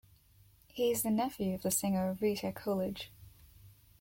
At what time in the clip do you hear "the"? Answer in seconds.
1.03-1.11, 1.61-1.69